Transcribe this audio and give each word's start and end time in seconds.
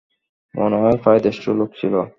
মনে 0.55 0.77
হয় 0.77 0.97
প্রায় 1.03 1.19
দেড়শো 1.19 1.51
লোক 1.53 1.69
ছিল। 1.81 1.93